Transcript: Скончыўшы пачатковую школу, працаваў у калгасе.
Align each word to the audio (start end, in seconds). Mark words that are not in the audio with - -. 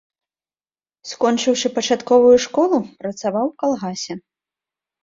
Скончыўшы 1.11 1.67
пачатковую 1.77 2.35
школу, 2.47 2.77
працаваў 3.05 3.45
у 3.55 3.57
калгасе. 3.63 4.13